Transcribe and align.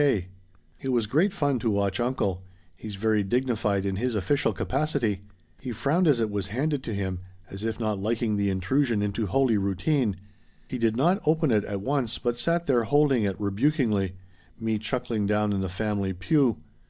K.' 0.00 0.28
"It 0.80 0.88
was 0.88 1.06
great 1.06 1.30
fun 1.30 1.58
to 1.58 1.68
watch 1.70 2.00
uncle 2.00 2.42
he's 2.74 2.94
very 2.94 3.22
dignified 3.22 3.84
in 3.84 3.96
his 3.96 4.14
official 4.14 4.54
capacity. 4.54 5.20
He 5.60 5.72
frowned 5.72 6.08
as 6.08 6.20
it 6.20 6.30
was 6.30 6.46
handed 6.46 6.86
him, 6.86 7.18
as 7.50 7.64
if 7.64 7.78
not 7.78 8.00
liking 8.00 8.36
the 8.38 8.48
intrusion 8.48 9.02
into 9.02 9.26
holy 9.26 9.58
routine. 9.58 10.16
He 10.68 10.78
did 10.78 10.96
not 10.96 11.20
open 11.26 11.50
it 11.50 11.64
at 11.64 11.82
once 11.82 12.16
but 12.18 12.38
sat 12.38 12.64
there 12.64 12.84
holding 12.84 13.24
it 13.24 13.38
rebukingly 13.38 14.14
me 14.58 14.78
chuckling 14.78 15.26
down 15.26 15.52
in 15.52 15.60
the 15.60 15.68
family 15.68 16.14
pew. 16.14 16.56